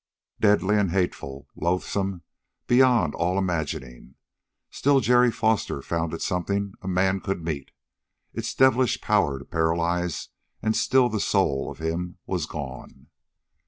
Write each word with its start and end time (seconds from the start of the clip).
Deadly 0.39 0.77
and 0.77 0.89
hateful 0.89 1.47
loathsome 1.55 2.23
beyond 2.65 3.13
all 3.13 3.37
imagining 3.37 4.15
still 4.71 4.99
Jerry 4.99 5.29
Foster 5.31 5.79
found 5.83 6.11
it 6.11 6.15
was 6.15 6.25
something 6.25 6.73
a 6.81 6.87
man 6.87 7.19
could 7.19 7.43
meet. 7.45 7.69
Its 8.33 8.55
devilish 8.55 8.99
power 8.99 9.37
to 9.37 9.45
paralyze 9.45 10.29
and 10.59 10.75
still 10.75 11.07
the 11.07 11.19
soul 11.19 11.69
of 11.69 11.77
him 11.77 12.17
was 12.25 12.47
gone. 12.47 13.09